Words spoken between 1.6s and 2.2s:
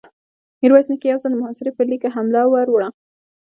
پر ليکې